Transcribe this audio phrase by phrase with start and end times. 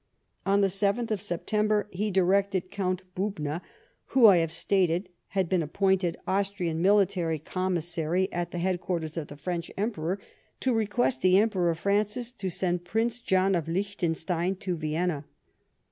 [0.47, 3.61] On the 7th September, he directed Count Bubna,
[4.05, 9.37] who, I have stated, had been appointed Austrian Military Commissary at the headquarters of the
[9.37, 10.19] French Emperor,
[10.61, 15.23] to request the Emperor Francis to send Prince John of Liechtenstein to Vienna.